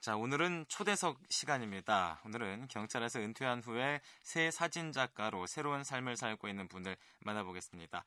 자, 0.00 0.16
오늘은 0.16 0.64
초대석 0.68 1.20
시간입니다. 1.28 2.22
오늘은 2.24 2.68
경찰에서 2.68 3.18
은퇴한 3.18 3.60
후에 3.60 4.00
새 4.22 4.50
사진 4.50 4.92
작가로 4.92 5.46
새로운 5.46 5.84
삶을 5.84 6.16
살고 6.16 6.48
있는 6.48 6.68
분을 6.68 6.96
만나보겠습니다. 7.18 8.06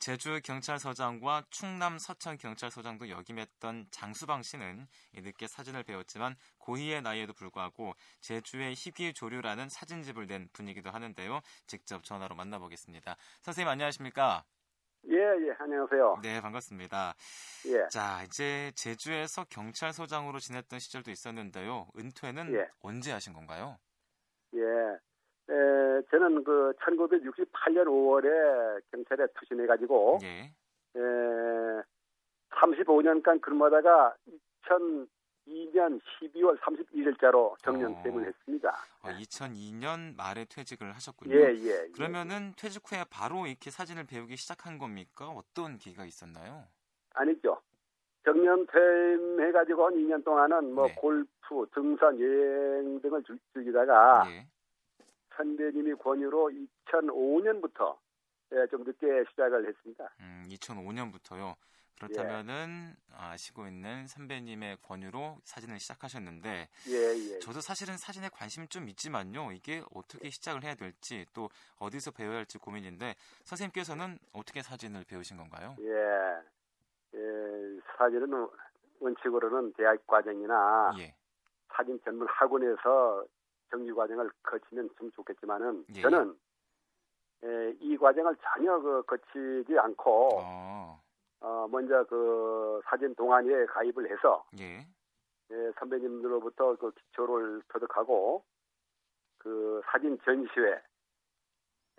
제주 0.00 0.40
경찰서장과 0.42 1.44
충남 1.50 1.96
서천 2.00 2.38
경찰서장도 2.38 3.08
역임했던 3.10 3.86
장수방 3.92 4.42
씨는 4.42 4.88
늦게 5.14 5.46
사진을 5.46 5.84
배웠지만 5.84 6.34
고희의 6.58 7.02
나이에도 7.02 7.34
불구하고 7.34 7.94
제주의 8.20 8.74
희귀조류라는 8.74 9.68
사진집을 9.68 10.26
낸 10.26 10.48
분이기도 10.52 10.90
하는데요. 10.90 11.40
직접 11.68 12.02
전화로 12.02 12.34
만나보겠습니다. 12.34 13.16
선생님 13.42 13.68
안녕하십니까? 13.68 14.44
예, 15.06 15.16
예, 15.16 15.54
안녕하세요. 15.58 16.18
네, 16.22 16.40
반갑습니다. 16.40 17.14
예. 17.68 17.88
자, 17.88 18.22
이제 18.24 18.72
제주에서 18.74 19.44
경찰서장으로 19.48 20.38
지냈던 20.38 20.78
시절도 20.80 21.10
있었는데요. 21.10 21.86
은퇴는 21.96 22.52
예. 22.54 22.68
언제 22.82 23.12
하신 23.12 23.32
건가요? 23.32 23.78
예. 24.54 24.60
에, 24.60 26.02
저는 26.10 26.44
그 26.44 26.72
1968년 26.82 27.86
5월에 27.86 28.82
경찰에 28.90 29.26
투신해 29.38 29.66
가지고, 29.66 30.18
예. 30.22 30.52
에, 30.96 31.82
35년간 32.50 33.40
근무하다가 33.40 34.14
2002년 35.48 36.00
12월 36.20 36.58
31일자로 36.60 37.56
정년 37.62 37.94
어. 37.94 38.02
퇴임을 38.02 38.26
했습니다. 38.26 38.70
어, 39.02 39.08
2002년 39.08 40.16
말에 40.16 40.44
퇴직을 40.44 40.92
하셨군요. 40.94 41.34
예, 41.34 41.54
예. 41.54 41.84
예. 41.86 41.88
그러면은 41.92 42.52
퇴직 42.56 42.82
후에 42.90 43.04
바로 43.10 43.46
이렇게 43.46 43.70
사진을 43.70 44.04
배우기 44.06 44.36
시작한 44.36 44.78
겁니까? 44.78 45.28
어떤 45.28 45.78
기회가 45.78 46.04
있었나요? 46.04 46.64
아니죠. 47.14 47.60
정년 48.24 48.66
퇴임 48.66 49.40
해가지고 49.40 49.86
한 49.86 49.94
2년 49.94 50.24
동안은 50.24 50.74
뭐 50.74 50.86
네. 50.86 50.94
골프, 50.96 51.66
등산, 51.72 52.18
여행 52.20 53.00
등을 53.00 53.22
즐- 53.24 53.38
즐기다가 53.54 54.24
예. 54.30 54.46
선배님이 55.36 55.94
권유로 55.94 56.50
2005년부터 56.86 57.96
예, 58.52 58.66
좀 58.70 58.82
늦게 58.84 59.24
시작을 59.30 59.66
했습니다. 59.68 60.10
음, 60.20 60.44
2005년부터요. 60.48 61.54
그렇다면은 61.98 62.94
아시고 63.16 63.66
있는 63.66 64.06
선배님의 64.06 64.78
권유로 64.82 65.38
사진을 65.44 65.80
시작하셨는데 65.80 66.68
예, 66.88 66.94
예. 66.94 67.38
저도 67.40 67.60
사실은 67.60 67.96
사진에 67.96 68.28
관심이 68.28 68.68
좀 68.68 68.88
있지만요. 68.88 69.52
이게 69.52 69.82
어떻게 69.92 70.30
시작을 70.30 70.62
해야 70.62 70.74
될지 70.74 71.26
또 71.34 71.48
어디서 71.78 72.12
배워야 72.12 72.38
할지 72.38 72.58
고민인데 72.58 73.14
선생님께서는 73.44 74.18
어떻게 74.32 74.62
사진을 74.62 75.04
배우신 75.08 75.36
건가요? 75.36 75.74
예. 75.80 76.38
예, 77.14 77.80
사진은 77.96 78.48
원칙으로는 79.00 79.72
대학 79.72 80.06
과정이나 80.06 80.92
예. 80.98 81.14
사진 81.72 81.98
전문 82.04 82.26
학원에서 82.28 83.24
정규 83.70 83.94
과정을 83.94 84.30
거치면 84.42 84.90
좀 84.98 85.10
좋겠지만은 85.12 85.84
예. 85.96 86.02
저는 86.02 86.38
예, 87.44 87.76
이 87.80 87.96
과정을 87.96 88.36
전혀 88.36 88.78
그 88.80 89.02
거치지 89.02 89.78
않고 89.78 90.40
어. 90.42 91.07
어, 91.40 91.68
먼저 91.70 92.04
그 92.04 92.80
사진 92.86 93.14
동아리에 93.14 93.66
가입을 93.66 94.10
해서 94.10 94.44
예. 94.58 94.86
예, 95.50 95.72
선배님들로부터 95.78 96.76
그 96.76 96.92
기초를 96.92 97.62
터득하고 97.68 98.44
그 99.38 99.80
사진 99.90 100.18
전시회 100.24 100.82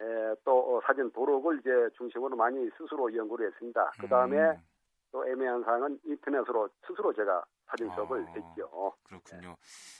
예, 0.01 0.35
또 0.45 0.77
어, 0.77 0.81
사진 0.85 1.11
도록을 1.11 1.59
이제 1.59 1.69
중심으로 1.97 2.35
많이 2.35 2.69
스스로 2.77 3.13
연구를 3.15 3.47
했습니다. 3.47 3.91
그 3.99 4.07
다음에 4.07 4.37
음, 4.37 4.67
또 5.11 5.27
애매한 5.27 5.63
사항은 5.63 5.99
인터넷으로 6.05 6.69
스스로 6.85 7.13
제가 7.13 7.43
사진 7.65 7.89
수업을 7.93 8.21
어. 8.21 8.25
했죠. 8.27 8.93
그렇군요. 9.03 9.55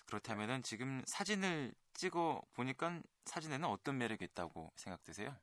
그렇다면은 0.08 0.64
지금 0.64 1.02
사진을 1.06 1.74
찍어 1.94 2.42
보니까 2.56 3.02
사진에는 3.26 3.68
어떤 3.68 3.98
매력이 3.98 4.26
있다고 4.26 4.72
생각되세요? 4.76 5.36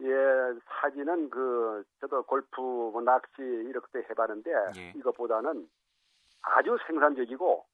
예, 0.00 0.60
사진은 0.80 1.30
그 1.30 1.84
저도 2.00 2.22
골프, 2.24 2.60
뭐 2.60 3.00
낚시 3.02 3.42
이렇게 3.42 3.98
해봤는데 4.08 4.50
예. 4.76 4.92
이것보다는 4.96 5.68
아주 6.42 6.76
생산적이고 6.86 7.66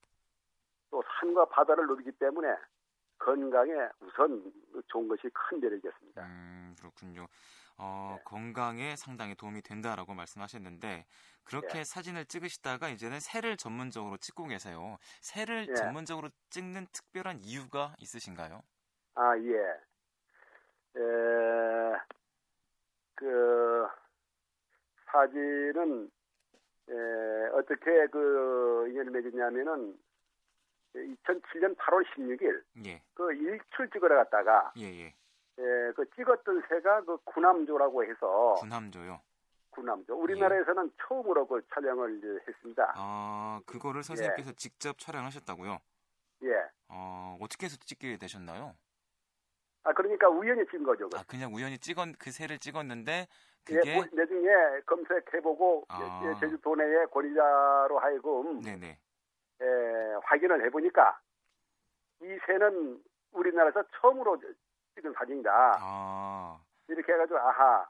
또 0.91 1.03
산과 1.19 1.47
바다를 1.47 1.87
누비기 1.87 2.13
때문에 2.13 2.49
건강에 3.19 3.73
우선 4.01 4.53
좋은 4.89 5.09
것이 5.09 5.29
큰 5.33 5.61
매력이었습니다. 5.61 6.23
음, 6.23 6.75
그렇군요. 6.79 7.27
어, 7.77 8.17
네. 8.17 8.23
건강에 8.25 8.97
상당히 8.97 9.35
도움이 9.35 9.63
된다라고 9.63 10.15
말씀하셨는데 10.15 11.07
그렇게 11.45 11.79
네. 11.79 11.85
사진을 11.85 12.27
찍으시다가 12.27 12.89
이제는 12.89 13.21
새를 13.21 13.57
전문적으로 13.57 14.17
찍고 14.17 14.45
계세요. 14.45 14.97
새를 15.21 15.67
예. 15.69 15.75
전문적으로 15.75 16.29
찍는 16.51 16.87
특별한 16.93 17.41
이유가 17.43 17.95
있으신가요? 17.99 18.63
아, 19.17 19.39
예. 19.39 19.59
에, 20.97 21.99
그, 23.15 23.87
사진은, 25.11 26.11
에, 26.89 26.93
어떻게 27.53 28.07
그 28.09 28.89
인연을 28.91 29.11
맺었냐면은, 29.13 29.99
2007년 30.95 31.77
8월 31.77 32.05
16일, 32.15 32.63
예, 32.87 33.03
그 33.15 33.33
일출 33.33 33.91
찍으러 33.91 34.17
갔다가, 34.17 34.73
예, 34.77 34.85
예. 34.85 35.07
에, 35.59 35.93
그 35.95 36.09
찍었던 36.15 36.63
새가 36.69 37.03
그 37.03 37.17
구남조라고 37.25 38.05
해서, 38.05 38.55
군함조요. 38.59 39.21
구남조. 39.71 40.15
우리나라에서는 40.15 40.93
처음으로 41.03 41.47
그 41.49 41.61
촬영을 41.75 42.19
이제 42.19 42.29
했습니다. 42.47 42.93
아, 42.95 43.61
그거를 43.67 44.05
선생님께서 44.05 44.53
직접 44.53 44.97
촬영하셨다고요? 44.99 45.79
예. 46.45 46.63
어, 46.89 47.37
어떻게 47.41 47.67
해서 47.67 47.77
찍게 47.77 48.19
되셨나요? 48.19 48.77
아, 49.85 49.93
그러니까 49.93 50.29
우연히 50.29 50.65
찍은 50.67 50.83
거죠. 50.83 51.09
그. 51.09 51.19
아, 51.19 51.23
그냥 51.29 51.55
우연히 51.55 51.79
찍은 51.79 52.15
그 52.19 52.31
새를 52.31 52.59
찍었는데 52.59 53.13
예, 53.71 53.75
그게 53.77 53.95
뭐, 53.95 54.05
나중에 54.13 54.49
검색해보고, 54.87 55.87
아. 55.89 56.23
예, 56.25 56.41
제주 56.41 56.59
도 56.61 56.75
내의 56.75 57.07
권위자로 57.11 57.99
하여금, 57.99 58.61
네네. 58.61 58.99
에, 59.61 59.65
확인을 60.25 60.65
해보니까 60.67 61.19
이 62.23 62.39
새는 62.47 63.03
우리나라에서 63.33 63.85
처음으로 64.01 64.41
찍은 64.95 65.13
사진이다. 65.13 65.79
아, 65.81 66.61
이렇게 66.89 67.13
해가지고 67.13 67.39
아하 67.39 67.87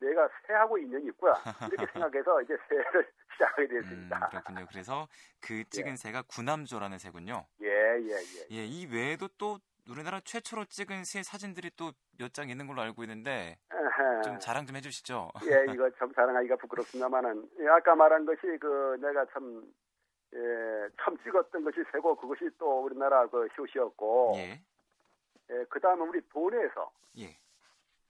내가 0.00 0.28
새하고 0.46 0.78
인연이 0.78 1.06
있구나 1.06 1.34
이렇게 1.72 1.86
생각해서 1.92 2.42
이제 2.42 2.56
새를 2.68 3.12
시작하게 3.32 3.62
음, 3.62 3.68
됐습니다. 3.68 4.28
그렇군요. 4.28 4.66
그래서 4.70 5.08
그 5.40 5.64
찍은 5.68 5.96
새가 5.96 6.22
구남조라는 6.22 6.98
새군요. 6.98 7.46
예예예. 7.60 8.16
예, 8.50 8.56
예, 8.56 8.64
이 8.64 8.86
외에도 8.86 9.28
또 9.38 9.58
우리나라 9.90 10.20
최초로 10.20 10.66
찍은 10.66 11.04
새 11.04 11.22
사진들이 11.22 11.70
또 11.76 11.92
몇 12.18 12.32
장 12.32 12.48
있는 12.48 12.66
걸로 12.66 12.82
알고 12.82 13.02
있는데. 13.04 13.58
좀 14.22 14.38
자랑 14.38 14.66
좀 14.66 14.76
해주시죠. 14.76 15.30
예, 15.44 15.72
이거 15.72 15.90
참 15.98 16.12
자랑하기가 16.14 16.56
부끄럽습니다만은 16.56 17.48
예, 17.60 17.68
아까 17.68 17.94
말한 17.96 18.26
것이 18.26 18.40
그 18.60 18.96
내가 19.00 19.24
참 19.32 19.64
예, 20.34 20.38
처음 21.02 21.16
찍었던 21.24 21.64
것이 21.64 21.78
새고 21.90 22.14
그것이 22.16 22.50
또 22.58 22.82
우리나라 22.84 23.26
그 23.28 23.46
효시였고 23.46 24.34
예, 24.36 24.62
예, 25.50 25.64
그 25.70 25.80
다음에 25.80 26.02
우리 26.02 26.20
도내에서 26.28 26.92
예, 27.18 27.36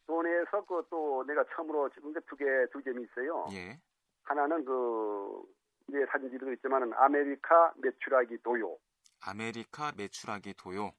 도내에서 0.07 0.65
그 0.67 0.85
또 0.91 1.25
내가 1.27 1.45
처음으로 1.55 1.89
찍은 1.91 2.13
게 2.13 2.21
두 2.29 2.37
개 2.37 2.45
두 2.73 2.83
점이 2.83 3.05
있어요. 3.05 3.47
예. 3.53 3.79
하나는 4.25 4.65
그 4.65 5.43
이제 5.89 6.05
사진집도 6.11 6.53
있지만은 6.55 6.93
아메리카 6.95 7.73
메추라기 7.77 8.39
도요. 8.43 8.77
아메리카 9.23 9.93
메추라기 9.97 10.55
도요. 10.55 10.91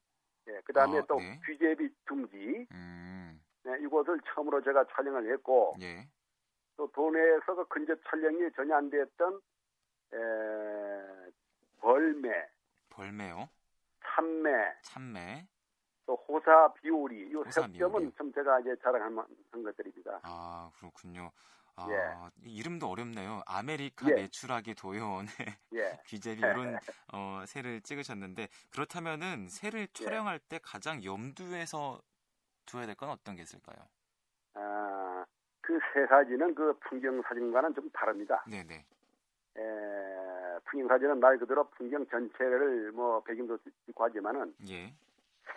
예, 0.48 0.60
그 0.64 0.72
다음에 0.72 0.98
아, 0.98 1.04
또 1.08 1.16
네. 1.16 1.40
귀제비 1.46 1.88
둥지. 2.06 2.66
음, 2.72 3.40
네, 3.64 3.72
이곳을 3.80 4.20
처음으로 4.26 4.60
제가 4.62 4.84
촬영을 4.92 5.32
했고 5.32 5.76
예, 5.80 6.08
또 6.76 6.90
도내에서 6.90 7.54
그 7.54 7.64
근접 7.68 7.98
촬영이 8.08 8.50
전혀 8.56 8.74
안 8.76 8.90
됐던 8.90 9.40
에, 10.14 11.30
벌매, 11.80 12.48
벌매요. 12.90 13.48
참매, 14.04 14.50
참매. 14.82 15.46
또 16.04 16.16
호사 16.16 16.72
비오리 16.74 17.28
이 17.30 17.32
세 17.52 17.78
점은. 17.78 18.12
참 18.18 18.32
제가 18.32 18.58
이제 18.60 18.74
자랑한 18.82 19.14
것들입니다. 19.52 20.20
아, 20.24 20.70
그렇군요. 20.76 21.30
아, 21.76 21.86
예. 21.90 22.48
이 22.48 22.54
이름도 22.56 22.88
어렵네요. 22.88 23.42
아메리카 23.46 24.10
예. 24.10 24.14
메추라기 24.14 24.74
도요. 24.74 25.22
네. 25.22 25.56
예. 25.74 25.98
귀제비 26.06 26.40
이런 26.40 26.76
어, 27.12 27.44
새를 27.46 27.80
찍으셨는데 27.80 28.48
그렇다면은 28.70 29.48
새를 29.48 29.88
촬영할 29.88 30.38
때 30.38 30.58
가장 30.62 31.02
염두에서 31.04 32.00
두어야 32.66 32.86
될 32.86 32.94
건 32.96 33.08
어떤 33.10 33.34
게 33.36 33.42
있을까요? 33.42 33.76
아, 34.54 35.24
그 35.62 35.84
새 35.84 36.06
사진은 36.08 36.54
그 36.54 36.78
풍경 36.80 37.22
사진과는 37.22 37.74
좀 37.74 37.88
다릅니다. 37.90 38.44
네네. 38.48 38.74
에, 39.56 39.60
풍경 40.64 40.88
사진은 40.88 41.20
말 41.20 41.38
그대로 41.38 41.68
풍경 41.70 42.06
전체를 42.06 42.92
뭐 42.92 43.22
배경도 43.24 43.58
찍고 43.86 44.04
하지만은 44.04 44.54
예. 44.68 44.94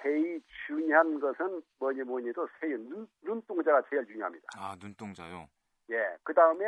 새의 0.02 0.42
중요한 0.66 1.20
것은 1.20 1.62
뭐니 1.80 2.02
뭐니 2.04 2.30
해도 2.30 2.48
새의 2.60 2.78
눈, 2.78 3.08
눈동자가 3.22 3.82
제일 3.90 4.06
중요합니다. 4.08 4.48
아 4.58 4.76
눈동자요. 4.80 5.48
예, 5.92 6.18
그 6.24 6.34
다음에 6.34 6.66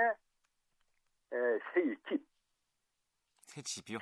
새의 1.30 1.96
깃, 2.08 2.22
새 3.48 3.62
집이요. 3.62 4.00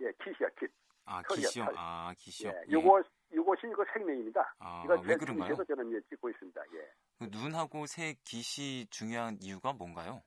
예, 0.00 0.12
깃이야 0.22 0.48
깃. 0.58 0.70
아. 1.04 1.22
털. 1.22 1.38
아, 1.76 2.12
기시요. 2.18 2.50
예, 2.52 2.62
예. 2.68 2.72
요거 2.72 3.02
요것이 3.32 3.66
이거 3.68 3.84
생명입니다. 3.92 4.54
아, 4.58 4.82
이거 4.84 5.00
왜 5.06 5.16
그런가요? 5.16 5.54
제가 5.54 5.64
저는 5.64 5.92
예, 5.92 6.00
찍고 6.08 6.30
있습니다. 6.30 6.60
예. 6.74 6.92
그 7.18 7.24
눈하고 7.30 7.86
새 7.86 8.14
기시 8.24 8.86
중요한 8.90 9.38
이유가 9.40 9.72
뭔가요? 9.72 10.22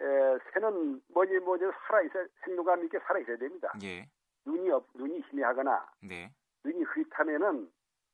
에, 0.00 0.04
새는 0.52 1.02
뭐니 1.08 1.38
뭐니 1.40 1.62
살아 1.86 2.02
있어 2.02 2.26
생동감 2.44 2.84
있게 2.84 2.98
살아 3.00 3.20
있어야 3.20 3.36
됩니다. 3.36 3.72
예. 3.82 4.08
눈이 4.44 4.70
없 4.70 4.86
눈이 4.94 5.20
희미하거나 5.30 5.92
네. 6.02 6.32
눈이 6.64 6.82
흐릿하면은 6.82 7.70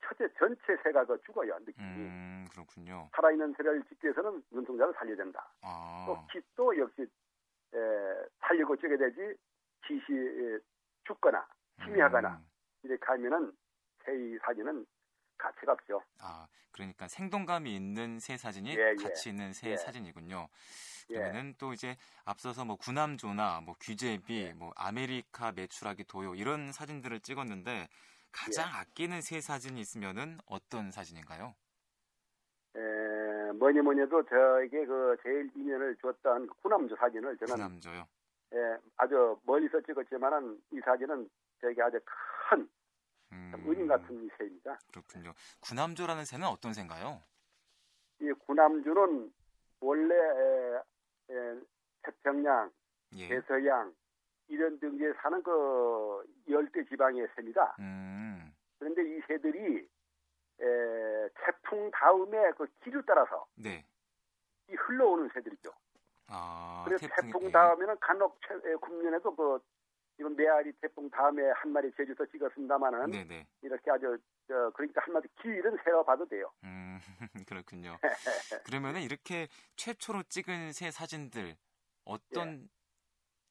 첫째 0.09 0.33
전체 0.39 0.77
새가 0.83 1.05
그 1.05 1.21
죽어요 1.25 1.59
느낌이. 1.59 1.87
음, 1.87 2.47
그렇군요. 2.51 3.11
살아있는 3.15 3.55
새를 3.57 3.83
찍기 3.85 4.07
위해서는 4.07 4.43
눈동자를 4.51 4.95
살려야 4.95 5.17
된다. 5.17 5.53
아. 5.63 6.05
또 6.07 6.27
깃도 6.33 6.79
역시 6.79 7.03
에, 7.03 7.79
살리고 8.41 8.77
찍어야 8.77 8.97
되지 8.97 9.35
깃이 9.87 10.19
에, 10.19 10.59
죽거나 11.07 11.47
희미하거나 11.83 12.29
음. 12.37 12.47
이렇게 12.83 13.05
하면은 13.07 13.53
새의 14.05 14.39
사진은 14.43 14.87
가치가 15.37 15.73
없죠. 15.73 16.03
아, 16.21 16.49
그러니까 16.73 17.07
생동감이 17.07 17.75
있는 17.75 18.19
새 18.19 18.37
사진이 18.37 18.77
예, 18.77 18.91
예. 18.91 18.95
가치 19.03 19.29
있는 19.29 19.53
새 19.53 19.71
예. 19.71 19.77
사진이군요. 19.77 20.49
예. 21.11 21.15
그러면은 21.15 21.55
또 21.59 21.73
이제 21.73 21.97
앞서서 22.25 22.65
뭐 22.65 22.77
군함조나 22.77 23.61
뭐 23.61 23.75
귀제비, 23.81 24.47
예. 24.47 24.53
뭐 24.55 24.73
아메리카 24.77 25.53
메추라기 25.53 26.05
도요 26.05 26.35
이런 26.35 26.73
사진들을 26.73 27.21
찍었는데 27.21 27.89
가장 28.44 28.69
예. 28.69 28.73
아끼는 28.81 29.20
새 29.20 29.40
사진이 29.40 29.81
있으면은 29.81 30.38
어떤 30.46 30.90
사진인가요? 30.90 31.55
에, 32.76 33.52
뭐니 33.52 33.81
뭐니 33.81 34.02
해도 34.02 34.23
저에게 34.25 34.87
그 34.87 35.17
제일 35.23 35.50
인연을 35.55 35.96
줬던 35.96 36.46
군함조 36.62 36.97
사진을 36.96 37.37
저는 37.38 37.55
군함조요. 37.55 38.09
예, 38.55 38.79
아주 38.96 39.38
멀리서 39.44 39.81
찍었지만은 39.82 40.61
이 40.73 40.81
사진은 40.85 41.29
저에게 41.61 41.82
아주 41.82 41.99
큰 42.05 42.69
음, 43.32 43.52
은인 43.67 43.87
같은 43.88 44.25
이 44.25 44.29
새입니다. 44.38 44.79
그렇군요. 44.93 45.32
군함조라는 45.61 46.25
새는 46.25 46.46
어떤 46.46 46.73
새인가요? 46.73 47.20
이 48.20 48.31
구남주는 48.46 49.32
원래 49.81 50.14
에, 50.14 51.35
에, 51.35 51.61
태평양, 52.02 52.70
예. 53.12 53.29
대서양 53.29 53.93
이런 54.49 54.79
등지에 54.81 55.12
사는 55.23 55.43
그 55.43 56.25
열대 56.49 56.85
지방의 56.87 57.29
새입니다. 57.35 57.76
음, 57.81 58.28
그런데 58.79 59.03
이 59.03 59.21
새들이 59.27 59.89
에, 60.61 61.29
태풍 61.45 61.91
다음에 61.91 62.51
그 62.53 62.67
기류 62.83 63.03
따라서 63.07 63.47
네. 63.55 63.85
이 64.69 64.75
흘러오는 64.75 65.29
새들이죠. 65.35 65.71
아, 66.29 66.83
그래서 66.87 67.07
태풍이- 67.07 67.33
태풍 67.33 67.45
예. 67.47 67.51
다음에는 67.51 67.99
간혹 68.01 68.39
최, 68.47 68.55
에, 68.55 68.75
국면에도 68.77 69.35
그 69.35 69.59
이건 70.21 70.35
메아리 70.35 70.73
태풍 70.81 71.09
다음에 71.11 71.43
한 71.53 71.71
마리 71.73 71.93
제주도 71.97 72.27
찍었습니다마는 72.27 73.11
네네. 73.13 73.47
이렇게 73.63 73.91
아주 73.91 74.19
저 74.49 74.71
그러니까 74.75 75.01
한마디 75.03 75.29
길은 75.41 75.79
새라 75.85 76.03
봐도 76.03 76.27
돼요. 76.27 76.53
음, 76.65 76.99
그렇군요. 77.49 77.97
그러면은 78.67 79.01
이렇게 79.03 79.47
최초로 79.77 80.25
찍은 80.25 80.73
새 80.73 80.91
사진들 80.91 81.57
어떤 82.05 82.69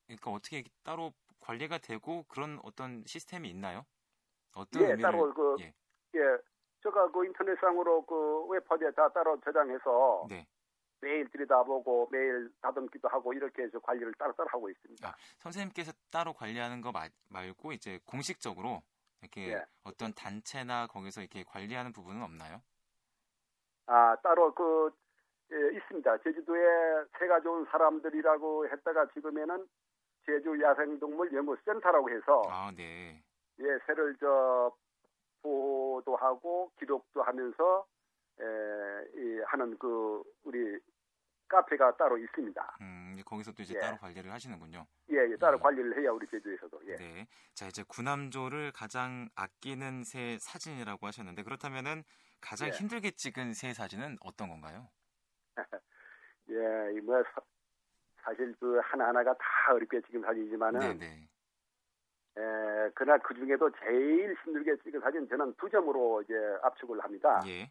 그러니까 0.08 0.32
어떻게 0.32 0.64
따로 0.84 1.14
관리가 1.40 1.78
되고 1.78 2.24
그런 2.28 2.60
어떤 2.64 3.04
시스템이 3.06 3.50
있나요? 3.50 3.86
어떤 4.58 4.82
예, 4.82 4.86
의미를 4.88 5.02
따로 5.04 5.34
그 5.34 5.56
예. 5.62 5.74
예, 6.16 6.20
제가 6.82 7.12
그 7.12 7.26
인터넷상으로 7.26 8.06
그 8.06 8.46
웹퍼드에 8.48 8.92
다 8.92 9.08
따로 9.10 9.40
저장해서 9.42 10.26
네. 10.30 10.48
매일 11.00 11.30
들여다보고 11.30 12.10
매일 12.12 12.50
다듬기도 12.62 13.08
하고 13.08 13.34
이렇게 13.34 13.64
해서 13.64 13.80
관리를 13.80 14.14
따로따로 14.16 14.50
하고 14.50 14.70
있습니다. 14.70 15.08
아, 15.08 15.14
선생님께서 15.38 15.92
따로 16.12 16.34
관리하는 16.34 16.82
거 16.82 16.92
마- 16.92 17.08
말고 17.30 17.72
이제 17.74 18.00
공식적으로 18.06 18.82
이렇게 19.22 19.54
예. 19.54 19.66
어떤 19.84 20.14
단체나 20.14 20.88
거기서 20.88 21.22
이렇게 21.22 21.44
관리하는 21.44 21.94
부분은 21.94 22.24
없나요? 22.24 22.62
아, 23.86 24.16
따로 24.24 24.54
그 24.54 24.92
예, 25.52 25.78
있습니다. 25.78 26.18
제주도에 26.24 26.62
새가 27.20 27.42
좋은 27.42 27.66
사람들이라고 27.72 28.68
했다가 28.68 29.08
지금에는 29.14 29.68
제주 30.26 30.62
야생동물 30.62 31.32
연구센터라고 31.34 32.10
해서 32.10 32.42
아, 32.50 32.72
네. 32.76 33.24
예, 33.60 33.80
새를 33.86 34.16
저 34.20 34.72
보호도 35.42 36.16
하고 36.16 36.72
기록도 36.80 37.24
하면서 37.24 37.88
에, 38.40 38.44
이 39.16 39.42
하는 39.46 39.78
그 39.78 40.24
우리 40.44 40.80
카페가 41.48 41.96
따로 41.96 42.18
있습니다. 42.18 42.78
음, 42.82 43.22
거기서 43.26 43.52
또 43.54 43.64
이제 43.64 43.74
예. 43.76 43.80
따로 43.80 43.98
관리를 43.98 44.32
하시는군요. 44.32 44.86
예, 45.12 45.16
예, 45.32 45.38
따로 45.38 45.58
음. 45.58 45.62
관리를 45.62 46.02
해야 46.02 46.12
우리 46.12 46.28
제주에서도. 46.28 46.82
예. 46.88 46.96
네. 46.98 47.28
자, 47.54 47.68
이제 47.68 47.84
구남조를 47.88 48.72
가장 48.74 49.30
아끼는 49.36 50.04
새 50.04 50.38
사진이라고 50.40 51.08
하셨는데 51.08 51.44
그렇다면은 51.44 52.04
가장 52.42 52.68
예. 52.68 52.72
힘들게 52.72 53.12
찍은 53.12 53.54
새 53.54 53.74
사진은 53.74 54.18
어떤 54.22 54.50
건가요? 54.50 54.90
예, 56.50 56.98
이뭐 56.98 57.24
사실 58.22 58.54
그 58.60 58.80
하나하나가 58.84 59.34
다 59.34 59.74
어렵게 59.74 60.02
찍은 60.02 60.22
사진이지만은 60.22 60.80
네, 60.80 60.94
네. 60.94 61.30
에, 62.38 62.90
그날 62.94 63.20
그 63.20 63.34
중에도 63.34 63.70
제일 63.84 64.36
힘들게 64.44 64.78
찍은 64.84 65.00
사진 65.02 65.28
저는 65.28 65.54
두 65.58 65.70
점으로 65.70 66.22
이제 66.22 66.34
압축을 66.64 67.00
합니다. 67.04 67.42
예. 67.48 67.70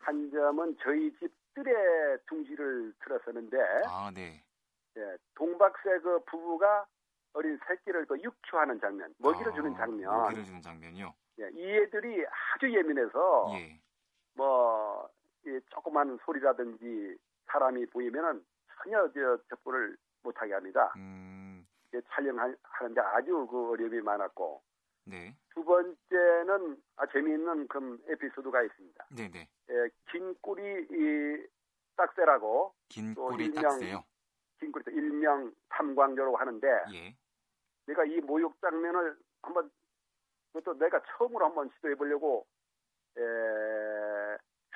한 0.00 0.30
점은 0.30 0.76
저희 0.82 1.10
집 1.18 1.30
뜰에 1.54 2.16
둥지를 2.26 2.92
틀었었는데 3.04 3.58
아, 3.86 4.10
네. 4.14 4.42
예, 4.96 5.16
동박새 5.34 5.98
그 6.00 6.20
부부가 6.24 6.86
어린 7.32 7.58
새끼를 7.66 8.06
그 8.06 8.20
육추하는 8.20 8.80
장면, 8.80 9.14
먹이를 9.18 9.52
아, 9.52 9.54
주는 9.54 9.74
장면. 9.76 10.10
먹이를 10.22 10.44
주는 10.44 10.60
장면이요. 10.62 11.14
예, 11.40 11.48
이 11.52 11.70
애들이 11.76 12.24
아주 12.26 12.72
예민해서 12.72 13.52
예. 13.54 13.80
뭐 14.34 15.08
이 15.46 15.58
조그만 15.70 16.18
소리라든지 16.26 17.16
사람이 17.46 17.86
보이면은 17.86 18.44
전혀 18.82 19.10
저 19.14 19.38
접근을 19.48 19.96
못하게 20.22 20.52
합니다. 20.52 20.92
음. 20.96 21.29
예, 21.94 22.00
촬영하는데 22.10 23.00
아주 23.00 23.46
그 23.50 23.70
어려움이 23.70 24.00
많았고 24.00 24.62
네. 25.06 25.34
두 25.54 25.64
번째는 25.64 26.80
아, 26.96 27.06
재미있는 27.06 27.66
그 27.68 28.02
에피소드가 28.08 28.62
있습니다. 28.62 29.06
네, 29.16 29.28
네. 29.30 29.48
예, 29.70 29.88
긴 30.10 30.34
꼬리 30.40 30.62
이 30.90 31.46
딱새라고 31.96 32.74
긴또 32.88 33.28
꼬리 33.28 33.46
일명- 33.46 33.62
딱새요. 33.62 34.04
긴 34.60 34.70
꼬리 34.72 34.84
일명 34.94 35.52
탐광조라고 35.70 36.36
하는데 36.36 36.68
예. 36.94 37.16
내가 37.86 38.04
이 38.04 38.20
모욕 38.20 38.60
장면을 38.60 39.18
한번 39.42 39.70
그것도 40.52 40.78
내가 40.78 41.00
처음으로 41.16 41.46
한번 41.46 41.70
시도해 41.76 41.94
보려고 41.96 42.46
에, 43.16 43.20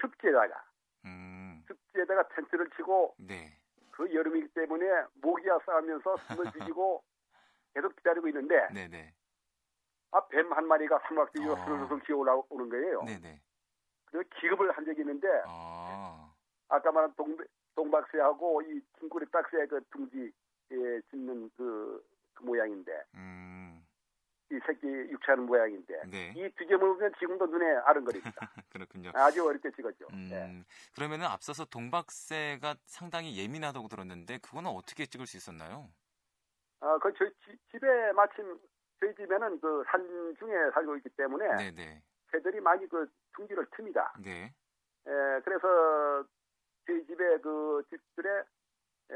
습지에다가 0.01 0.65
음. 1.05 1.63
습지에다가 1.69 2.27
텐트를 2.29 2.69
치고 2.77 3.15
네. 3.19 3.59
그 3.95 4.13
여름이기 4.13 4.49
때문에 4.49 4.87
모기와 5.23 5.59
싸우면서 5.65 6.17
숨을 6.29 6.51
죽이고 6.53 7.03
계속 7.75 7.95
기다리고 7.97 8.27
있는데 8.29 8.69
네, 8.73 8.89
네. 8.89 9.15
아, 10.11 10.27
뱀 10.29 10.53
한 10.53 10.67
마리가 10.67 10.99
삼각지기로 11.07 11.53
어. 11.53 11.57
슬슬 11.65 12.01
기어 12.05 12.17
올라오는 12.19 12.69
거예요. 12.69 13.03
네, 13.05 13.19
네. 13.21 13.41
그래서 14.07 14.29
기겁을 14.41 14.71
한 14.73 14.85
적이 14.85 15.01
있는데 15.03 15.29
아. 15.47 16.33
아까 16.69 16.91
말한 16.93 17.15
동, 17.17 17.37
동박새하고 17.75 18.63
이 18.63 18.81
긴꼬리 18.99 19.27
딱새 19.31 19.67
그 19.67 19.81
둥지에 19.91 21.01
짓는 21.11 21.51
그, 21.57 22.05
그 22.35 22.45
모양인데 22.45 22.93
음. 23.15 23.64
이 24.51 24.59
새끼 24.67 24.87
육체하는 24.87 25.47
모양인데 25.47 26.03
네. 26.11 26.33
이두 26.37 26.67
점을 26.67 26.79
보면 26.79 27.13
지금도 27.19 27.47
눈에 27.47 27.65
아른거립니다. 27.87 28.33
그렇군요. 28.71 29.11
아주 29.15 29.45
어렵게 29.47 29.71
찍었죠. 29.73 30.07
음, 30.13 30.29
예. 30.31 30.65
그러면은 30.95 31.27
앞서서 31.27 31.65
동박새가 31.65 32.77
상당히 32.85 33.37
예민하다고 33.39 33.89
들었는데 33.89 34.39
그거는 34.39 34.71
어떻게 34.71 35.07
찍을 35.07 35.27
수 35.27 35.37
있었나요? 35.39 35.89
아, 36.81 36.99
그 36.99 37.13
저희 37.19 37.31
지- 37.45 37.59
집에 37.71 38.13
마침 38.13 38.59
저희 39.01 39.15
집에는 39.15 39.61
그 39.61 39.83
산 39.91 40.03
중에 40.39 40.53
살고 40.75 40.97
있기 40.99 41.09
때문에 41.17 41.49
네, 41.57 41.71
네. 41.73 42.03
새들이 42.31 42.61
많이 42.61 42.87
그 42.89 43.11
둥지를 43.37 43.65
틉니다. 43.71 44.13
네. 44.23 44.53
에, 45.07 45.41
그래서 45.45 46.25
저희 46.87 47.05
집에 47.07 47.39
그 47.39 47.83
집들에 47.89 48.29
에, 49.11 49.15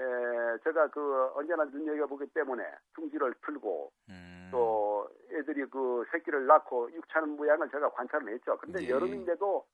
제가 0.64 0.88
그 0.88 1.30
언제나 1.34 1.64
눈여겨보기 1.64 2.26
때문에 2.34 2.64
둥지를 2.94 3.34
틀고 3.44 3.92
음. 4.08 4.48
또 4.50 4.87
애들이 5.32 5.64
그 5.66 6.04
새끼를 6.12 6.46
낳고 6.46 6.92
육차는 6.92 7.36
모양을 7.36 7.70
제가 7.70 7.90
관찰을 7.90 8.32
했죠. 8.34 8.56
근데 8.58 8.80
네. 8.80 8.88
여름인데도 8.88 9.66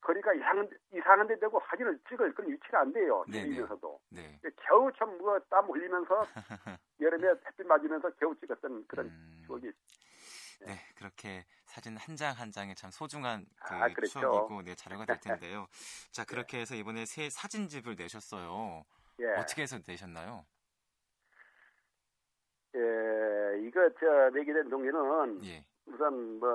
거리가 0.00 0.32
이상한, 0.34 0.68
이상한 0.92 1.26
데 1.26 1.38
되고 1.38 1.60
사진을 1.68 1.98
찍을 2.08 2.34
그런 2.34 2.50
위치가 2.52 2.80
안 2.80 2.92
돼요. 2.92 3.24
네, 3.28 3.42
집이면서도. 3.42 4.00
네. 4.10 4.40
겨우 4.62 4.90
참 4.92 5.18
뭐 5.18 5.38
땀 5.50 5.68
흘리면서 5.70 6.20
여름에 7.00 7.28
햇빛 7.28 7.66
맞으면서 7.66 8.10
겨우 8.14 8.34
찍었던 8.38 8.86
그런 8.86 9.06
음, 9.06 9.42
추억이 9.46 9.70
네, 10.60 10.74
그렇게 10.96 11.44
사진 11.64 11.96
한 11.96 12.16
장 12.16 12.34
한 12.34 12.50
장에 12.52 12.74
참 12.74 12.90
소중한 12.90 13.46
그 13.64 13.74
아. 13.74 13.88
추억이고 14.04 14.62
네, 14.62 14.74
자료가 14.74 15.04
될 15.06 15.18
텐데요. 15.20 15.66
자, 16.12 16.24
그렇게 16.24 16.60
해서 16.60 16.74
이번에 16.74 17.04
새 17.06 17.28
사진집을 17.30 17.96
내셨어요. 17.96 18.84
예. 19.20 19.26
어떻게 19.36 19.62
해서 19.62 19.78
내셨나요? 19.86 20.46
예, 22.74 22.78
이거 23.66 23.88
저 24.00 24.30
내게 24.30 24.52
된 24.52 24.68
동기는 24.68 25.44
예. 25.44 25.64
우선 25.86 26.38
뭐 26.38 26.48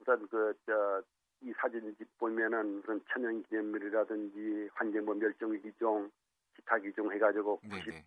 우선 0.00 0.28
그저 0.28 1.02
이 1.40 1.52
사진집 1.60 2.18
보면은 2.18 2.82
그런 2.82 3.00
천연기념물이라든지 3.12 4.70
환경부 4.74 5.14
멸종위 5.14 5.60
기종, 5.62 6.10
기타 6.54 6.78
기종 6.78 7.12
해가지고 7.12 7.60
90, 7.60 7.84
네네. 7.84 8.04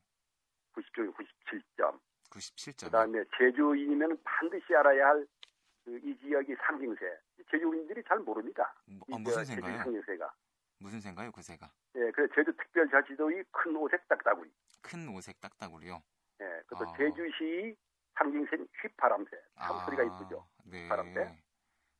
90종에 0.73 1.13
97점. 1.15 1.99
97점. 2.29 2.85
그다음에 2.85 3.23
제주인이면 3.37 4.21
반드시 4.23 4.75
알아야 4.75 5.09
할그이 5.09 6.17
지역이 6.19 6.55
상징새. 6.65 7.05
제주인들이 7.49 8.03
잘 8.07 8.19
모릅니다. 8.19 8.73
뭐, 8.85 8.99
이 9.07 9.13
어, 9.13 9.17
저 9.17 9.19
무슨 9.19 9.43
제주 9.43 9.61
새인가요? 9.61 9.83
상징새가. 9.83 10.33
무슨 10.79 10.99
새인가요, 10.99 11.31
그 11.31 11.41
새가? 11.41 11.71
예, 11.95 12.11
그래서 12.11 12.33
제주 12.33 12.51
특별자치도의 12.57 13.45
큰 13.51 13.75
오색 13.75 14.07
딱따구리. 14.07 14.51
큰 14.81 15.07
오색 15.09 15.39
딱따구리요. 15.39 16.01
예, 16.41 16.61
그것도 16.67 16.89
아. 16.89 16.97
제주시 16.97 17.75
상징새는 18.17 18.67
휘파람새. 18.81 19.29
참 19.57 19.75
아, 19.75 19.85
소리가 19.85 20.03
이쁘죠. 20.03 20.47
네. 20.65 20.87
바람새? 20.89 21.37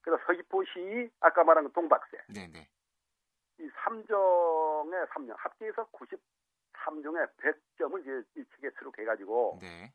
그래서 0.02 0.22
서귀포시 0.26 1.12
아까 1.20 1.44
말한 1.44 1.66
그 1.66 1.72
동박새. 1.74 2.18
네네. 2.34 2.68
이 3.60 3.70
3종의 3.70 5.08
3종 5.10 5.36
합계해서 5.38 5.88
93종의 5.92 7.30
100점을 7.38 8.02
이제 8.02 8.42
이 8.42 8.44
책에 8.56 8.72
수록해가지고 8.78 9.60
네. 9.62 9.94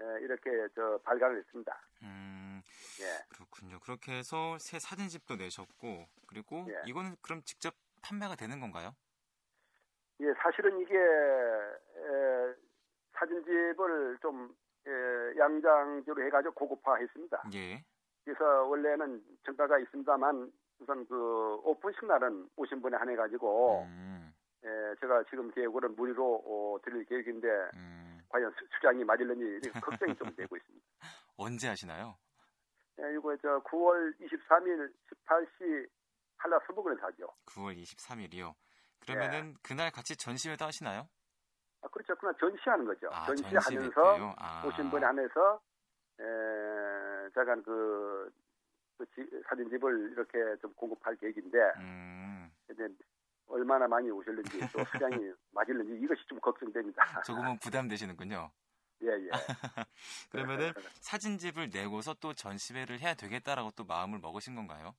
예, 0.00 0.20
이렇게 0.22 0.50
저 0.74 0.98
발간을 1.04 1.38
했습니다. 1.38 1.80
음, 2.02 2.62
예. 3.00 3.24
그렇군요. 3.28 3.78
그렇게 3.80 4.12
해서 4.12 4.56
새 4.58 4.78
사진집도 4.78 5.36
내셨고, 5.36 6.08
그리고 6.26 6.66
예. 6.68 6.82
이거는 6.86 7.16
그럼 7.20 7.42
직접 7.42 7.74
판매가 8.02 8.36
되는 8.36 8.60
건가요? 8.60 8.94
예, 10.20 10.26
사실은 10.42 10.80
이게 10.80 10.94
에, 10.96 12.54
사진집을 13.20 14.18
좀 14.22 14.54
에, 14.86 15.38
양장지로 15.38 16.24
해가지고 16.26 16.54
고급화했습니다. 16.54 17.42
예. 17.54 17.84
그래서 18.24 18.64
원래는 18.64 19.22
정가가 19.44 19.78
있습니다만 19.78 20.50
우선 20.78 21.06
그 21.06 21.56
오픈식 21.64 22.06
날은 22.06 22.48
오신 22.56 22.80
분에 22.80 22.96
한해 22.96 23.14
가지고 23.16 23.82
음, 23.84 24.32
예, 24.64 24.68
제가 25.00 25.22
지금 25.28 25.50
계획으로는 25.50 25.94
무료로 25.96 26.42
어, 26.46 26.78
드릴 26.82 27.04
계획인데 27.04 27.48
음. 27.74 28.20
과연 28.28 28.50
수- 28.52 28.66
수량이 28.78 29.04
맞을는지 29.04 29.70
걱정이 29.80 30.14
좀 30.16 30.34
되고 30.34 30.56
있습니다. 30.56 30.86
언제 31.36 31.68
하시나요? 31.68 32.16
예, 33.00 33.14
이거 33.14 33.36
저 33.42 33.60
9월 33.64 34.14
23일 34.20 34.92
18시 35.26 35.88
한라 36.38 36.58
수목원에서 36.66 37.06
하죠. 37.06 37.26
9월 37.46 37.76
23일이요. 37.82 38.54
그러면은 39.00 39.54
그날 39.62 39.90
같이 39.90 40.16
전시회도 40.16 40.64
하시나요? 40.64 41.08
아, 41.82 41.88
그렇죠. 41.88 42.14
그냥 42.16 42.34
전시하는 42.38 42.84
거죠. 42.84 43.08
아, 43.12 43.26
전시하면서? 43.26 44.34
아. 44.38 44.66
오신 44.66 44.90
분에 44.90 45.06
한해서 45.06 45.60
에, 46.18 46.24
제가 47.34 47.54
그, 47.62 48.30
그 48.98 49.06
지- 49.14 49.30
사진집을 49.48 50.12
이렇게 50.12 50.38
좀 50.60 50.72
공급할 50.74 51.16
계획인데 51.16 51.58
음, 51.76 52.50
이제 52.70 52.86
얼마나 53.46 53.88
많이 53.88 54.10
오실는지 54.10 54.50
또 54.72 54.84
수량이 54.92 55.32
맞을는지 55.52 56.04
이것이 56.04 56.20
좀 56.28 56.38
걱정됩니다. 56.40 57.02
조금은 57.24 57.58
부담되시는군요. 57.58 58.50
예, 59.02 59.08
예. 59.08 59.30
그러면은 60.30 60.72
사진집을 61.00 61.70
내고서 61.70 62.14
또 62.20 62.34
전시회를 62.34 63.00
해야 63.00 63.14
되겠다라고 63.14 63.70
또 63.70 63.84
마음을 63.84 64.18
먹으신 64.18 64.54
건가요? 64.54 64.94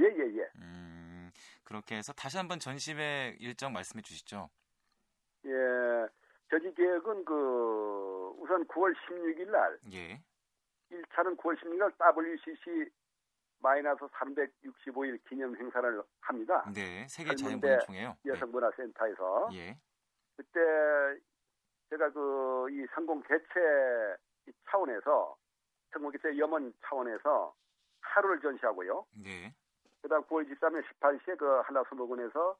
예, 0.00 0.04
예, 0.04 0.38
예. 0.38 0.48
음, 0.56 1.30
그렇게 1.62 1.96
해서 1.96 2.12
다시 2.12 2.36
한번 2.36 2.58
전시회 2.58 3.36
일정 3.38 3.72
말씀해 3.72 4.02
주시죠. 4.02 4.50
예. 5.44 6.08
저지 6.50 6.72
계획은 6.74 7.24
그 7.24 8.34
우선 8.38 8.66
9월 8.66 8.94
16일 8.94 9.50
날 9.50 9.78
예. 9.92 10.20
1차는 10.90 11.36
9월 11.36 11.56
16일 11.60 11.78
날 11.78 11.92
WCC 12.16 12.90
마이너스 13.60 14.00
365일 14.06 15.18
기념 15.28 15.54
행사를 15.56 16.02
합니다. 16.20 16.64
네, 16.74 17.06
세계 17.08 17.34
젊은대 17.34 17.66
자연분홍총회요. 17.66 18.16
네. 18.22 18.32
여성문화센터에서 18.32 19.48
예. 19.52 19.76
그때 20.36 20.60
제가 21.90 22.10
그이 22.10 22.86
성공 22.94 23.20
개최 23.22 23.44
이 24.46 24.52
차원에서 24.70 25.36
성공 25.92 26.10
개최 26.12 26.36
염원 26.38 26.72
차원에서 26.84 27.54
하루를 28.00 28.40
전시하고요. 28.40 29.04
네. 29.22 29.52
그다음 30.00 30.22
9월 30.24 30.48
23일 30.48 30.84
18시에 31.00 31.36
그 31.36 31.60
한라수목원에서 31.64 32.56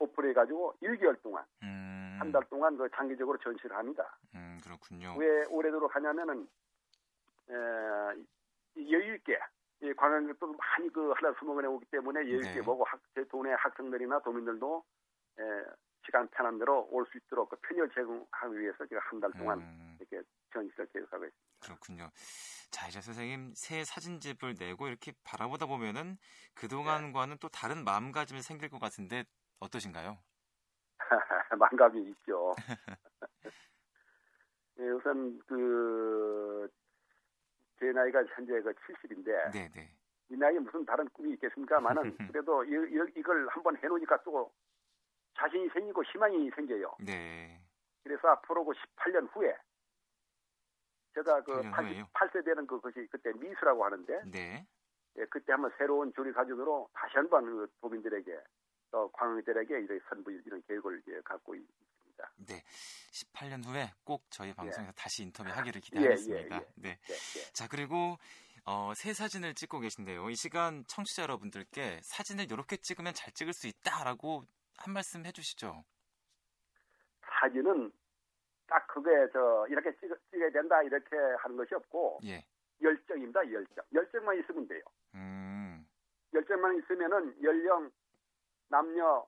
에, 0.00 0.04
오픈해가지고 0.04 0.76
1개월 0.82 1.20
동안 1.22 1.44
음. 1.62 2.16
한달 2.20 2.42
동안 2.50 2.76
그 2.76 2.88
장기적으로 2.94 3.38
전시를 3.38 3.76
합니다. 3.76 4.18
음, 4.34 4.58
그렇군요. 4.62 5.14
왜 5.16 5.44
오래도록 5.46 5.94
하냐면은 5.94 6.48
에, 7.48 7.54
이 8.76 8.92
여유 8.92 9.14
있게 9.16 9.38
이 9.82 9.92
관광객도 9.94 10.46
많이 10.46 10.92
그 10.92 11.10
한라수목원에 11.12 11.66
오기 11.68 11.86
때문에 11.86 12.20
여유 12.20 12.36
있게 12.38 12.54
네. 12.56 12.62
보고 12.62 12.84
학, 12.84 13.00
제 13.14 13.24
동네 13.28 13.52
학생들이나 13.54 14.20
도민들도 14.20 14.84
에, 15.38 15.42
시간 16.04 16.26
편한 16.28 16.58
대로 16.58 16.86
올 16.90 17.04
수 17.06 17.18
있도록 17.18 17.48
그 17.50 17.56
편의를 17.56 17.90
제공하기 17.94 18.58
위해서 18.58 18.86
제가 18.86 19.00
한 19.04 19.20
달 19.20 19.30
동안 19.32 19.58
음, 19.60 19.96
이렇게 20.00 20.22
전시를 20.52 20.86
계획하고 20.92 21.24
있습니다. 21.24 21.50
그렇군요. 21.60 22.10
자, 22.70 22.88
이제 22.88 23.00
선생님 23.00 23.52
새 23.54 23.84
사진집을 23.84 24.54
내고 24.58 24.88
이렇게 24.88 25.12
바라보다 25.24 25.66
보면은 25.66 26.16
그동안과는 26.54 27.36
또 27.38 27.48
다른 27.48 27.84
마음가짐이 27.84 28.42
생길 28.42 28.68
것 28.70 28.80
같은데 28.80 29.24
어떠신가요? 29.60 30.18
망감이 31.58 32.02
있죠. 32.10 32.54
예, 34.78 34.88
우선 34.90 35.38
그, 35.46 36.68
제 37.78 37.92
나이가 37.92 38.24
현재 38.34 38.60
그 38.62 38.72
70인데, 38.72 39.52
네, 39.52 39.70
네. 39.74 39.94
이 40.30 40.36
나이에 40.36 40.58
무슨 40.58 40.84
다른 40.84 41.08
꿈이 41.10 41.34
있겠습니까만은, 41.34 42.16
그래도 42.32 42.64
이, 42.64 42.70
이, 42.70 43.12
이걸 43.16 43.46
한번 43.48 43.76
해놓으니까 43.76 44.22
또 44.22 44.50
자신이 45.36 45.68
생기고 45.70 46.02
희망이 46.04 46.50
생겨요. 46.50 46.96
네. 47.04 47.60
그래서 48.02 48.28
앞으로 48.28 48.64
그 48.64 48.72
18년 48.72 49.28
후에, 49.34 49.54
제가 51.14 51.42
그 51.42 51.60
18년 51.60 51.90
후에요? 51.90 52.08
88세 52.14 52.44
되는 52.44 52.66
그것이 52.66 53.06
그때 53.10 53.32
미수라고 53.34 53.84
하는데, 53.84 54.22
네. 54.30 54.66
예, 55.18 55.24
그때 55.26 55.52
한번 55.52 55.70
새로운 55.76 56.12
조리 56.14 56.32
사진으로 56.32 56.88
다시 56.94 57.16
한번 57.16 57.44
그 57.44 57.70
도민들에게, 57.82 58.40
또 58.90 59.10
관광객들에게 59.12 59.78
이렇게 59.78 60.04
선보일 60.08 60.42
이런 60.46 60.62
계획을 60.66 61.00
이제 61.00 61.20
갖고 61.24 61.54
있습니다. 61.54 62.32
네. 62.48 62.62
18년 63.12 63.64
후에 63.64 63.92
꼭 64.04 64.24
저희 64.30 64.52
방송에서 64.52 64.92
다시 64.92 65.22
인터뷰하기를 65.22 65.76
예, 65.76 65.80
기대하겠습니다. 65.80 66.56
예, 66.56 66.60
예. 66.60 66.64
네. 66.76 66.98
네, 66.98 67.14
네. 67.14 67.52
자, 67.52 67.66
그리고 67.68 68.18
어, 68.66 68.92
새 68.94 69.12
사진을 69.12 69.54
찍고 69.54 69.80
계신데요. 69.80 70.28
이 70.28 70.34
시간 70.34 70.84
청취자 70.86 71.22
여러분들께 71.22 72.00
사진을 72.02 72.50
이렇게 72.50 72.76
찍으면 72.76 73.14
잘 73.14 73.32
찍을 73.32 73.52
수 73.52 73.66
있다라고 73.68 74.44
한 74.76 74.94
말씀 74.94 75.24
해주시죠. 75.24 75.84
사진은 77.40 77.92
딱 78.70 78.86
그게 78.86 79.10
저 79.32 79.66
이렇게 79.68 79.90
찍, 79.98 80.08
찍어야 80.30 80.50
된다 80.50 80.82
이렇게 80.82 81.16
하는 81.38 81.56
것이 81.56 81.74
없고 81.74 82.20
예. 82.24 82.44
열정입니다 82.80 83.40
열정 83.52 83.84
열정만 83.92 84.38
있으면 84.38 84.66
돼요 84.68 84.80
음, 85.14 85.84
열정만 86.32 86.78
있으면은 86.78 87.34
연령 87.42 87.90
남녀 88.70 89.26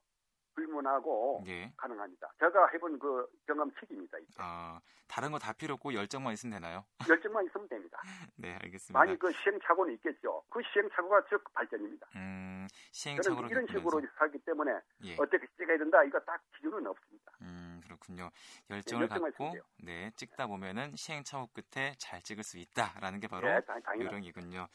불문하고 0.54 1.42
예. 1.46 1.72
가능합니다 1.78 2.30
제가 2.38 2.68
해본 2.74 2.98
그 2.98 3.26
경험칙입니다 3.46 4.18
이게. 4.18 4.28
아, 4.36 4.80
다른 5.08 5.30
거 5.32 5.38
다 5.38 5.52
필요 5.54 5.74
없고 5.74 5.94
열정만 5.94 6.34
있으면 6.34 6.60
되나요? 6.60 6.84
열정만 7.08 7.46
있으면 7.46 7.66
됩니다 7.68 7.98
네, 8.36 8.52
알겠습니다. 8.62 8.98
많이 8.98 9.18
그 9.18 9.32
시행착오는 9.32 9.94
있겠죠 9.94 10.42
그 10.50 10.60
시행착오가 10.72 11.24
즉 11.30 11.42
발전입니다 11.54 12.06
음, 12.16 12.66
저는 12.68 12.68
시행착오를 12.92 13.50
이런 13.50 13.66
식으로. 13.66 14.02
하기 14.16 14.38
때문에 14.44 14.72
예. 15.04 15.14
어떻게 15.18 15.46
찍어야 15.56 15.78
된다 15.78 16.04
이거 16.04 16.20
딱 16.20 16.38
기준은 16.56 16.86
없습니다 16.86 17.32
음, 17.40 17.80
그렇군요. 17.84 18.30
열정을 18.70 19.02
열정만 19.08 19.32
갖고. 19.32 19.52
네, 19.82 20.10
찍다 20.16 20.46
보면은 20.46 20.94
시행착오 20.96 21.48
끝에 21.54 21.94
잘 21.98 22.22
찍을 22.22 22.42
수 22.44 22.58
있다라는 22.58 23.20
게 23.20 23.26
바로 23.26 23.48
당연히 23.84 24.04
요령이군요. 24.06 24.66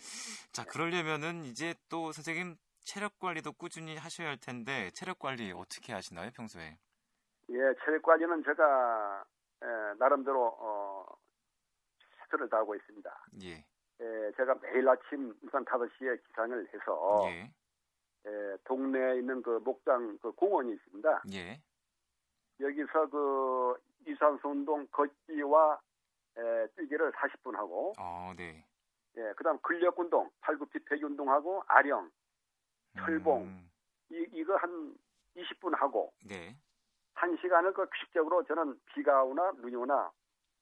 자, 0.51 0.63
그러려면은 0.65 1.45
이제 1.45 1.73
또 1.89 2.11
선생님 2.11 2.57
체력 2.87 3.19
관리도 3.19 3.51
꾸준히 3.53 3.97
하셔야 3.97 4.29
할 4.29 4.37
텐데 4.37 4.89
체력 4.91 5.19
관리 5.19 5.51
어떻게 5.51 5.91
하시나요, 5.91 6.31
평소에? 6.31 6.77
예, 7.49 7.55
체력 7.83 8.01
관리는 8.01 8.43
제가 8.45 9.25
에, 9.61 9.65
나름대로 9.99 10.47
어, 10.57 11.05
최선을 11.99 12.49
다하고 12.49 12.75
있습니다. 12.75 13.25
예. 13.43 13.55
에, 13.55 14.31
제가 14.37 14.55
매일 14.61 14.87
아침 14.87 15.35
우선 15.43 15.65
5시에 15.65 16.23
기상을 16.27 16.67
해서 16.73 17.23
예. 17.25 17.51
에, 18.25 18.57
동네에 18.63 19.17
있는 19.17 19.41
그 19.41 19.59
목장 19.65 20.17
그 20.21 20.31
공원이 20.31 20.71
있습니다. 20.71 21.23
예. 21.33 21.61
여기서 22.61 23.09
그 23.09 23.75
유산소 24.07 24.49
운동 24.49 24.87
걷기와 24.91 25.81
에, 26.37 26.67
뛰기를 26.77 27.11
40분 27.11 27.53
하고 27.55 27.93
어, 27.99 28.31
네. 28.37 28.65
예, 29.17 29.33
그다음 29.35 29.59
근력 29.59 29.99
운동, 29.99 30.29
팔굽혀펴기 30.41 31.03
운동하고 31.03 31.63
아령, 31.67 32.09
철봉. 32.99 33.43
음, 33.43 33.69
이 34.09 34.25
이거 34.33 34.55
한 34.57 34.95
20분 35.35 35.75
하고 35.75 36.13
네. 36.25 36.55
한 37.13 37.35
시간을 37.37 37.73
그 37.73 37.85
규칙적으로 37.89 38.43
저는 38.45 38.79
비가 38.93 39.23
오나 39.23 39.51
눈이 39.51 39.75
오나 39.75 40.11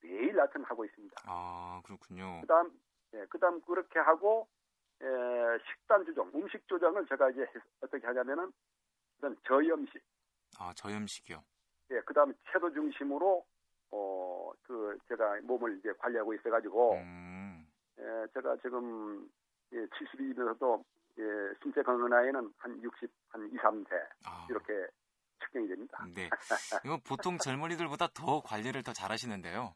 매일 0.02 0.36
나타나고 0.36 0.86
있습니다. 0.86 1.16
아, 1.26 1.82
그렇군요. 1.86 2.42
그다음 2.42 2.72
예, 3.14 3.26
그다음 3.30 3.62
그렇게 3.62 4.00
하고 4.00 4.48
에, 5.02 5.06
식단 5.70 6.06
조정, 6.06 6.32
음식 6.36 6.68
조정을 6.68 7.06
제가 7.08 7.30
이제 7.32 7.42
해- 7.42 7.48
어떻게 7.82 8.06
하냐면은 8.06 8.52
우선 9.18 9.36
저염식, 9.48 10.02
아, 10.60 10.74
저염식이요. 10.76 11.44
예, 11.92 12.00
그다음 12.02 12.34
채도 12.52 12.72
중심으로 12.74 13.46
어, 13.92 14.52
그 14.64 14.98
제가 15.08 15.40
몸을 15.44 15.78
이제 15.80 15.92
관리하고 16.00 16.34
있어가지고 16.34 16.94
음, 16.96 17.68
예, 18.00 18.04
제가 18.34 18.58
지금 18.58 19.30
예, 19.74 19.86
72면서도 19.88 20.84
예, 21.18 21.24
신체 21.62 21.82
건강 21.82 22.10
나이는 22.10 22.54
한 22.58 22.84
60, 22.84 23.10
한 23.30 23.50
2, 23.52 23.58
3세 23.58 23.94
아, 24.26 24.48
이렇게 24.50 24.74
측정이 25.44 25.68
됩니다. 25.68 26.06
네. 26.14 26.30
이거 26.84 27.00
보통 27.06 27.38
젊은이들보다 27.38 28.08
더 28.14 28.42
관리를 28.42 28.84
더 28.84 28.94
잘하시는데요. 28.94 29.74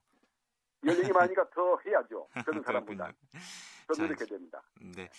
연령이 0.85 1.11
많으니까 1.11 1.49
더 1.49 1.77
해야죠. 1.85 2.27
젊은 2.45 2.63
사람보다 2.63 3.11
자, 3.11 4.01
노력해야 4.01 4.25
됩니다. 4.25 4.61
네. 4.95 5.09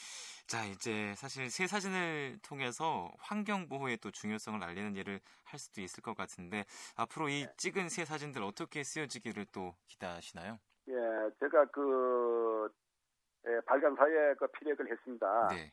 자, 0.46 0.64
이제 0.64 1.14
사실 1.16 1.50
새 1.50 1.66
사진을 1.66 2.38
통해서 2.42 3.10
환경 3.18 3.68
보호의 3.68 3.98
또 3.98 4.10
중요성을 4.10 4.62
알리는 4.62 4.96
일을 4.96 5.20
할 5.44 5.58
수도 5.58 5.80
있을 5.80 6.02
것 6.02 6.16
같은데 6.16 6.64
앞으로 6.96 7.28
이 7.28 7.44
네. 7.44 7.52
찍은 7.56 7.88
새 7.88 8.04
사진들 8.04 8.42
어떻게 8.42 8.82
쓰여지기를 8.82 9.46
또 9.52 9.74
기대하시나요? 9.86 10.58
예, 10.88 10.94
제가 11.38 11.66
그 11.66 12.68
예, 13.46 13.60
발간 13.66 13.94
사에 13.96 14.34
그 14.38 14.46
피력을 14.48 14.90
했습니다. 14.90 15.48
네. 15.48 15.72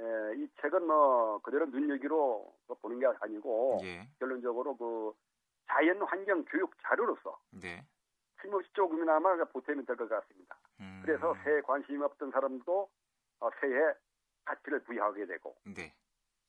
예, 0.00 0.34
이 0.36 0.48
책은 0.60 0.86
뭐 0.86 1.38
그대로 1.42 1.66
눈여기로 1.66 2.54
뭐 2.66 2.76
보는 2.80 2.98
게 2.98 3.06
아니고 3.20 3.80
예. 3.82 4.08
결론적으로 4.18 4.76
그 4.76 5.12
자연 5.66 6.00
환경 6.02 6.44
교육 6.46 6.72
자료로서 6.82 7.38
네. 7.50 7.84
틀림없이 8.40 8.72
조금이나마 8.72 9.36
보탬이 9.44 9.84
될 9.84 9.96
것 9.96 10.08
같습니다. 10.08 10.56
음, 10.80 11.02
그래서 11.04 11.34
새에 11.44 11.60
관심이 11.60 12.02
없던 12.02 12.30
사람도 12.30 12.88
어, 13.40 13.50
새에 13.60 13.92
가치를 14.46 14.80
부여하게 14.84 15.26
되고 15.26 15.54
네. 15.64 15.94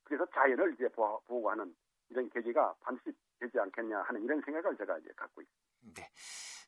그래서 0.05 0.25
자연을 0.27 0.73
이제 0.73 0.87
보호, 0.89 1.19
보호하는 1.27 1.75
이런 2.09 2.29
계기가 2.29 2.73
반드시 2.81 3.11
되지 3.39 3.59
않겠냐 3.59 4.01
하는 4.01 4.23
이런 4.23 4.41
생각을 4.41 4.77
제가 4.77 4.97
이제 4.99 5.09
갖고 5.15 5.41
있습니다. 5.41 6.01
네. 6.01 6.09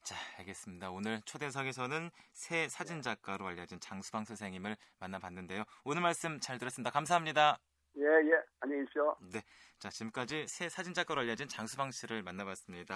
자, 0.04 0.16
알겠습니다. 0.40 0.92
오늘 0.92 1.22
초대석에서는 1.22 2.12
새 2.34 2.68
사진 2.68 3.02
작가로 3.02 3.48
알려진 3.48 3.80
장수방 3.80 4.26
선생님을 4.26 4.76
만나봤는데요. 5.00 5.64
오늘 5.86 6.02
말씀 6.02 6.42
잘 6.42 6.58
들었습니다. 6.58 6.92
감사합니다. 6.92 7.58
예, 7.96 8.04
예. 8.04 8.44
안녕히 8.60 8.82
계십시오. 8.82 9.16
네. 9.32 9.42
자, 9.80 9.90
지금까지 9.90 10.46
새 10.48 10.68
사진 10.68 10.94
작가로 10.94 11.22
알려진 11.22 11.48
장수방 11.48 11.92
씨를 11.92 12.22
만나봤습니다. 12.22 12.92